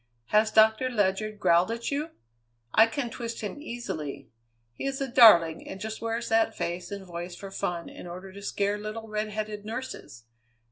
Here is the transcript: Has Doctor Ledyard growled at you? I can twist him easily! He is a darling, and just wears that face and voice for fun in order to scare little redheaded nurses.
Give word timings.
Has 0.29 0.49
Doctor 0.49 0.89
Ledyard 0.89 1.39
growled 1.39 1.69
at 1.69 1.91
you? 1.91 2.09
I 2.73 2.87
can 2.87 3.11
twist 3.11 3.41
him 3.41 3.61
easily! 3.61 4.31
He 4.73 4.87
is 4.87 4.99
a 4.99 5.07
darling, 5.07 5.67
and 5.67 5.79
just 5.79 6.01
wears 6.01 6.27
that 6.29 6.57
face 6.57 6.89
and 6.89 7.05
voice 7.05 7.35
for 7.35 7.51
fun 7.51 7.87
in 7.87 8.07
order 8.07 8.31
to 8.33 8.41
scare 8.41 8.79
little 8.79 9.07
redheaded 9.09 9.63
nurses. 9.63 10.23